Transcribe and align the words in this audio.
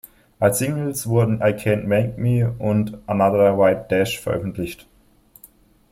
Als 0.39 0.57
Singles 0.57 1.05
wurden 1.05 1.41
"I 1.43 1.53
Can't 1.53 1.85
Make 1.85 2.17
Me" 2.19 2.51
und 2.57 2.97
"Another 3.05 3.59
White 3.59 3.85
Dash" 3.91 4.19
veröffentlicht. 4.19 4.87